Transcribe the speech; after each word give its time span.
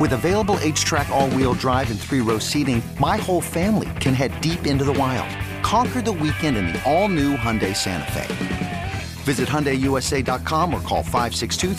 With 0.00 0.12
available 0.14 0.56
HTRAC, 0.56 1.08
all 1.10 1.30
wheel 1.30 1.54
drive, 1.54 1.90
and 1.90 2.00
three 2.00 2.20
row 2.20 2.38
seating, 2.38 2.82
my 2.98 3.16
whole 3.18 3.40
family 3.40 3.90
can 4.00 4.14
head 4.14 4.40
deep 4.40 4.66
into 4.66 4.84
the 4.84 4.92
wild. 4.92 5.28
Conquer 5.62 6.00
the 6.02 6.12
weekend 6.12 6.56
in 6.56 6.66
the 6.68 6.82
all 6.90 7.08
new 7.08 7.36
Hyundai 7.36 7.76
Santa 7.76 8.10
Fe. 8.10 8.92
Visit 9.24 9.48
HyundaiUSA.com 9.48 10.74
or 10.74 10.80
call 10.80 11.02
562 11.02 11.74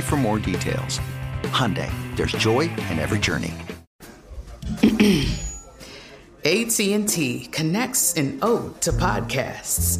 for 0.00 0.16
more 0.16 0.38
details. 0.38 1.00
Hyundai, 1.42 1.90
there's 2.16 2.32
joy 2.32 2.60
in 2.60 2.98
every 2.98 3.18
journey. 3.18 3.52
AT&T 6.44 7.48
connects 7.52 8.14
an 8.14 8.38
ode 8.40 8.80
to 8.80 8.92
podcasts. 8.92 9.98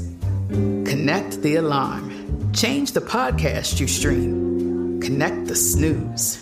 Connect 0.89 1.43
the 1.43 1.57
alarm. 1.57 2.53
Change 2.53 2.93
the 2.93 3.01
podcast 3.01 3.79
you 3.79 3.87
stream. 3.87 5.01
Connect 5.01 5.47
the 5.47 5.55
snooze. 5.55 6.42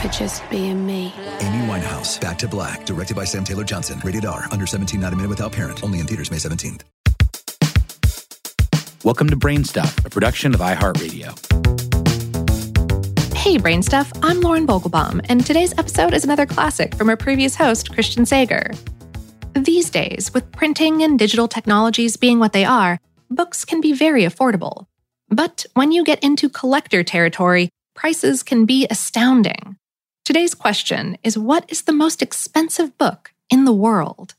for 0.00 0.08
just 0.08 0.48
being 0.48 0.86
me. 0.86 1.12
Amy 1.40 1.66
Winehouse, 1.66 2.20
Back 2.20 2.38
to 2.38 2.48
Black, 2.48 2.86
directed 2.86 3.16
by 3.16 3.24
Sam 3.24 3.42
Taylor 3.42 3.64
Johnson. 3.64 4.00
Rated 4.04 4.24
R, 4.24 4.44
under 4.52 4.64
17, 4.64 5.00
not 5.00 5.12
a 5.12 5.16
minute 5.16 5.28
without 5.28 5.50
parent. 5.52 5.82
Only 5.82 5.98
in 5.98 6.06
theaters 6.06 6.30
May 6.30 6.36
17th. 6.36 6.82
Welcome 9.04 9.28
to 9.30 9.36
Brainstuff, 9.36 10.04
a 10.04 10.10
production 10.10 10.54
of 10.54 10.60
iHeartRadio. 10.60 11.34
Hey, 13.34 13.58
Brain 13.58 13.82
Stuff, 13.82 14.12
I'm 14.22 14.40
Lauren 14.40 14.66
Vogelbaum, 14.66 15.24
and 15.28 15.44
today's 15.44 15.76
episode 15.78 16.12
is 16.14 16.22
another 16.24 16.46
classic 16.46 16.94
from 16.94 17.08
our 17.08 17.16
previous 17.16 17.56
host, 17.56 17.92
Christian 17.92 18.26
Sager. 18.26 18.70
These 19.54 19.90
days, 19.90 20.32
with 20.34 20.50
printing 20.52 21.02
and 21.02 21.18
digital 21.18 21.48
technologies 21.48 22.16
being 22.16 22.38
what 22.38 22.52
they 22.52 22.64
are, 22.64 23.00
books 23.30 23.64
can 23.64 23.80
be 23.80 23.92
very 23.92 24.22
affordable. 24.22 24.86
But 25.28 25.66
when 25.74 25.90
you 25.90 26.04
get 26.04 26.22
into 26.22 26.48
collector 26.48 27.02
territory, 27.02 27.70
prices 27.94 28.42
can 28.42 28.64
be 28.66 28.86
astounding. 28.90 29.76
Today's 30.28 30.54
question 30.54 31.16
is 31.24 31.38
what 31.38 31.64
is 31.68 31.84
the 31.84 31.92
most 31.94 32.20
expensive 32.20 32.98
book 32.98 33.32
in 33.48 33.64
the 33.64 33.72
world? 33.72 34.34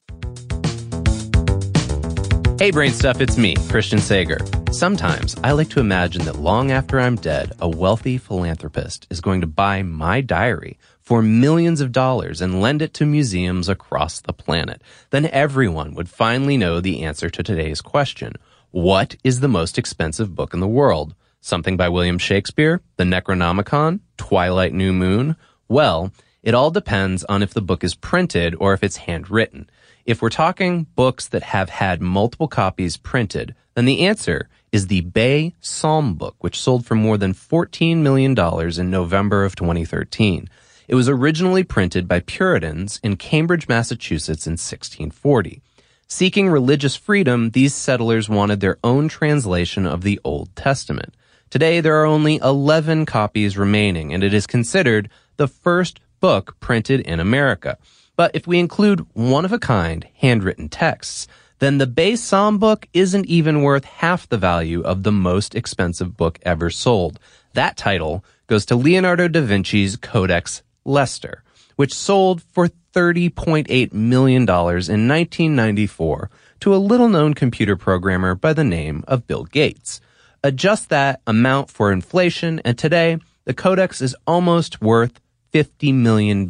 Hey, 2.60 2.70
Brain 2.70 2.92
Stuff, 2.92 3.20
it's 3.22 3.40
me, 3.40 3.56
Christian 3.70 3.98
Sager. 3.98 4.38
Sometimes 4.72 5.36
I 5.44 5.54
like 5.54 5.70
to 5.70 5.80
imagine 5.80 6.26
that 6.26 6.36
long 6.36 6.70
after 6.70 7.00
I'm 7.00 7.16
dead, 7.16 7.54
a 7.60 7.68
wealthy 7.68 8.20
philanthropist 8.20 9.08
is 9.10 9.20
going 9.20 9.42
to 9.42 9.48
buy 9.48 9.82
my 9.82 10.22
diary 10.22 10.78
for 11.02 11.24
millions 11.24 11.82
of 11.82 11.92
dollars 11.92 12.40
and 12.40 12.62
lend 12.62 12.84
it 12.84 12.94
to 12.94 13.08
museums 13.08 13.68
across 13.68 14.22
the 14.22 14.32
planet. 14.32 14.84
Then 15.10 15.26
everyone 15.26 15.96
would 15.96 16.08
finally 16.08 16.56
know 16.56 16.80
the 16.80 17.02
answer 17.02 17.32
to 17.32 17.42
today's 17.42 17.82
question. 17.82 18.34
What 18.70 19.16
is 19.24 19.40
the 19.40 19.48
most 19.48 19.80
expensive 19.80 20.36
book 20.36 20.54
in 20.54 20.60
the 20.60 20.68
world? 20.68 21.16
Something 21.42 21.78
by 21.78 21.90
William 21.90 22.20
Shakespeare? 22.20 22.82
The 22.98 23.06
Necronomicon? 23.06 24.02
Twilight 24.18 24.74
New 24.74 24.94
Moon? 24.94 25.36
Well, 25.70 26.12
it 26.42 26.56
all 26.56 26.72
depends 26.72 27.24
on 27.26 27.44
if 27.44 27.54
the 27.54 27.62
book 27.62 27.84
is 27.84 27.94
printed 27.94 28.56
or 28.60 28.74
if 28.74 28.84
it's 28.84 28.98
handwritten. 28.98 29.70
If 30.04 30.20
we're 30.20 30.30
talking 30.30 30.88
books 30.96 31.28
that 31.28 31.44
have 31.44 31.70
had 31.70 32.02
multiple 32.02 32.48
copies 32.48 32.98
printed, 32.98 33.54
then 33.76 33.86
the 33.86 34.08
answer 34.08 34.50
is 34.72 34.88
the 34.88 35.02
Bay 35.02 35.54
Psalm 35.60 36.16
book, 36.16 36.36
which 36.40 36.60
sold 36.60 36.88
for 36.88 36.96
more 36.96 37.20
than 37.20 37.36
$14 37.36 37.98
million 37.98 38.36
in 38.80 38.90
November 38.90 39.46
of 39.46 39.56
2013. 39.56 40.50
It 40.88 40.96
was 40.96 41.08
originally 41.08 41.64
printed 41.64 42.08
by 42.08 42.22
Puritans 42.22 43.00
in 43.04 43.16
Cambridge, 43.16 43.68
Massachusetts 43.68 44.48
in 44.48 44.54
1640. 44.54 45.62
Seeking 46.08 46.50
religious 46.50 46.96
freedom, 46.96 47.52
these 47.52 47.76
settlers 47.76 48.28
wanted 48.28 48.60
their 48.60 48.80
own 48.84 49.08
translation 49.08 49.86
of 49.86 50.02
the 50.02 50.20
Old 50.24 50.56
Testament. 50.56 51.14
Today, 51.52 51.80
there 51.80 52.02
are 52.02 52.06
only 52.06 52.38
11 52.38 53.06
copies 53.06 53.56
remaining, 53.56 54.16
and 54.16 54.24
it 54.24 54.34
is 54.34 54.48
considered 54.48 55.10
the 55.40 55.48
first 55.48 56.02
book 56.20 56.60
printed 56.60 57.00
in 57.00 57.20
America. 57.20 57.78
But 58.18 58.36
if 58.36 58.46
we 58.46 58.60
include 58.60 59.08
one 59.14 59.46
of 59.46 59.54
a 59.54 59.58
kind 59.58 60.06
handwritten 60.16 60.68
texts, 60.68 61.28
then 61.60 61.78
the 61.78 61.88
Bay 61.88 62.18
Psalm 62.18 62.58
book 62.58 62.88
isn't 62.94 63.26
even 63.26 63.64
worth 63.64 63.86
half 63.86 64.28
the 64.28 64.38
value 64.38 64.82
of 64.82 65.04
the 65.04 65.14
most 65.14 65.56
expensive 65.56 66.18
book 66.18 66.38
ever 66.44 66.70
sold. 66.70 67.20
That 67.54 67.78
title 67.78 68.26
goes 68.48 68.66
to 68.66 68.76
Leonardo 68.76 69.30
da 69.30 69.40
Vinci's 69.42 69.96
Codex 69.96 70.62
Leicester, 70.84 71.44
which 71.78 71.94
sold 71.94 72.42
for 72.42 72.68
$30.8 72.94 73.94
million 73.94 74.42
in 74.42 74.48
1994 74.48 76.30
to 76.60 76.76
a 76.76 76.78
little 76.78 77.08
known 77.08 77.34
computer 77.34 77.78
programmer 77.78 78.36
by 78.36 78.52
the 78.52 78.66
name 78.66 79.06
of 79.08 79.26
Bill 79.26 79.46
Gates. 79.46 80.02
Adjust 80.44 80.90
that 80.90 81.22
amount 81.26 81.70
for 81.70 81.94
inflation, 81.94 82.60
and 82.66 82.78
today 82.78 83.20
the 83.46 83.54
Codex 83.54 84.02
is 84.02 84.16
almost 84.28 84.82
worth 84.82 85.22
$50 85.54 85.94
million. 85.94 86.48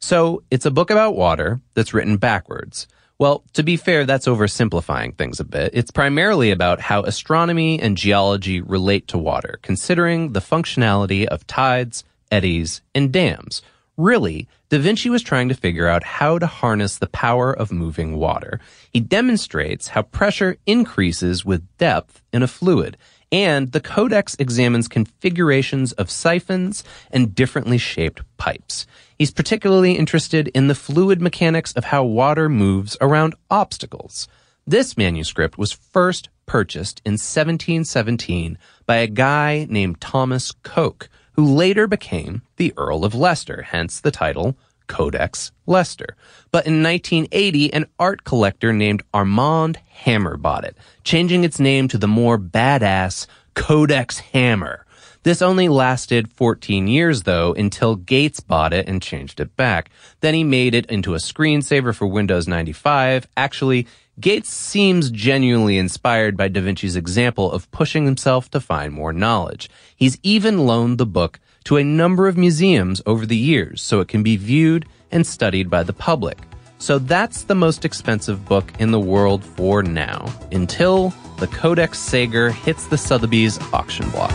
So 0.00 0.42
it's 0.50 0.66
a 0.66 0.70
book 0.70 0.90
about 0.90 1.16
water 1.16 1.60
that's 1.74 1.94
written 1.94 2.18
backwards. 2.18 2.86
Well, 3.18 3.44
to 3.52 3.62
be 3.62 3.76
fair, 3.76 4.04
that's 4.04 4.26
oversimplifying 4.26 5.16
things 5.16 5.38
a 5.38 5.44
bit. 5.44 5.70
It's 5.72 5.92
primarily 5.92 6.50
about 6.50 6.80
how 6.80 7.02
astronomy 7.02 7.80
and 7.80 7.96
geology 7.96 8.60
relate 8.60 9.06
to 9.08 9.18
water, 9.18 9.60
considering 9.62 10.32
the 10.32 10.40
functionality 10.40 11.24
of 11.24 11.46
tides, 11.46 12.02
eddies, 12.32 12.82
and 12.92 13.12
dams. 13.12 13.62
Really, 13.96 14.48
Da 14.68 14.80
Vinci 14.80 15.08
was 15.08 15.22
trying 15.22 15.48
to 15.48 15.54
figure 15.54 15.86
out 15.86 16.02
how 16.02 16.36
to 16.40 16.48
harness 16.48 16.98
the 16.98 17.06
power 17.06 17.52
of 17.52 17.70
moving 17.70 18.16
water. 18.16 18.58
He 18.90 18.98
demonstrates 18.98 19.88
how 19.88 20.02
pressure 20.02 20.56
increases 20.66 21.44
with 21.44 21.68
depth 21.78 22.20
in 22.32 22.42
a 22.42 22.48
fluid, 22.48 22.96
and 23.34 23.72
the 23.72 23.80
codex 23.80 24.36
examines 24.38 24.86
configurations 24.86 25.90
of 25.94 26.08
siphons 26.08 26.84
and 27.10 27.34
differently 27.34 27.78
shaped 27.78 28.22
pipes. 28.36 28.86
He's 29.18 29.32
particularly 29.32 29.94
interested 29.94 30.46
in 30.54 30.68
the 30.68 30.74
fluid 30.76 31.20
mechanics 31.20 31.72
of 31.72 31.86
how 31.86 32.04
water 32.04 32.48
moves 32.48 32.96
around 33.00 33.34
obstacles. 33.50 34.28
This 34.68 34.96
manuscript 34.96 35.58
was 35.58 35.72
first 35.72 36.28
purchased 36.46 37.02
in 37.04 37.14
1717 37.14 38.56
by 38.86 38.96
a 38.98 39.08
guy 39.08 39.66
named 39.68 40.00
Thomas 40.00 40.52
Coke, 40.62 41.08
who 41.32 41.44
later 41.44 41.88
became 41.88 42.42
the 42.54 42.72
Earl 42.76 43.04
of 43.04 43.16
Leicester, 43.16 43.62
hence 43.62 43.98
the 43.98 44.12
title 44.12 44.56
Codex 44.86 45.52
Leicester. 45.66 46.16
But 46.50 46.66
in 46.66 46.82
1980, 46.82 47.72
an 47.72 47.86
art 47.98 48.24
collector 48.24 48.72
named 48.72 49.02
Armand 49.12 49.78
Hammer 49.88 50.36
bought 50.36 50.64
it, 50.64 50.76
changing 51.02 51.44
its 51.44 51.58
name 51.58 51.88
to 51.88 51.98
the 51.98 52.08
more 52.08 52.38
badass 52.38 53.26
Codex 53.54 54.18
Hammer. 54.18 54.84
This 55.24 55.40
only 55.40 55.68
lasted 55.68 56.30
14 56.32 56.86
years 56.86 57.22
though 57.22 57.54
until 57.54 57.96
Gates 57.96 58.40
bought 58.40 58.74
it 58.74 58.86
and 58.86 59.00
changed 59.00 59.40
it 59.40 59.56
back. 59.56 59.90
Then 60.20 60.34
he 60.34 60.44
made 60.44 60.74
it 60.74 60.84
into 60.86 61.14
a 61.14 61.18
screensaver 61.18 61.94
for 61.94 62.06
Windows 62.06 62.46
95. 62.46 63.26
Actually, 63.34 63.86
Gates 64.20 64.50
seems 64.50 65.10
genuinely 65.10 65.78
inspired 65.78 66.36
by 66.36 66.48
Da 66.48 66.60
Vinci's 66.60 66.94
example 66.94 67.50
of 67.50 67.70
pushing 67.70 68.04
himself 68.04 68.50
to 68.50 68.60
find 68.60 68.92
more 68.92 69.14
knowledge. 69.14 69.70
He's 69.96 70.18
even 70.22 70.66
loaned 70.66 70.98
the 70.98 71.06
book 71.06 71.40
to 71.64 71.76
a 71.76 71.84
number 71.84 72.28
of 72.28 72.36
museums 72.36 73.00
over 73.06 73.26
the 73.26 73.36
years 73.36 73.82
so 73.82 74.00
it 74.00 74.08
can 74.08 74.22
be 74.22 74.36
viewed 74.36 74.86
and 75.10 75.26
studied 75.26 75.70
by 75.70 75.82
the 75.82 75.92
public. 75.92 76.38
So 76.78 76.98
that's 76.98 77.44
the 77.44 77.54
most 77.54 77.84
expensive 77.84 78.44
book 78.44 78.72
in 78.78 78.90
the 78.90 79.00
world 79.00 79.44
for 79.44 79.82
now, 79.82 80.30
until 80.52 81.14
the 81.38 81.46
Codex 81.46 81.98
Sager 81.98 82.50
hits 82.50 82.86
the 82.88 82.98
Sotheby's 82.98 83.58
auction 83.72 84.08
block. 84.10 84.30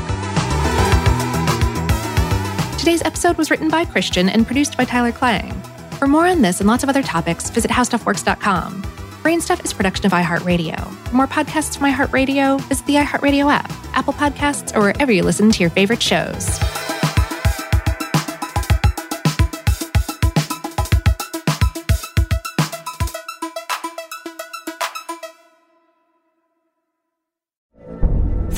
Today's 2.80 3.04
episode 3.04 3.38
was 3.38 3.52
written 3.52 3.70
by 3.70 3.86
Christian 3.86 4.30
and 4.30 4.46
produced 4.46 4.78
by 4.78 4.86
Tyler 4.86 5.12
Klang. 5.12 5.52
For 6.00 6.08
more 6.08 6.26
on 6.26 6.42
this 6.42 6.60
and 6.60 6.68
lots 6.68 6.82
of 6.82 6.90
other 6.90 7.04
topics, 7.04 7.50
visit 7.50 7.70
howstuffworks.com. 7.70 8.82
Brainstuff 9.22 9.64
is 9.66 9.74
production 9.74 10.06
of 10.06 10.14
iHeartRadio. 10.14 10.82
For 11.10 11.16
more 11.16 11.28
podcasts 11.28 11.78
from 11.78 11.92
iHeartRadio, 11.92 12.62
visit 12.62 12.86
the 12.86 12.96
iHeartRadio 12.96 13.52
app, 13.52 13.70
Apple 13.94 14.14
Podcasts, 14.14 14.74
or 14.76 14.80
wherever 14.80 15.12
you 15.12 15.24
listen 15.24 15.52
to 15.52 15.60
your 15.60 15.70
favorite 15.70 16.02
shows. 16.02 16.58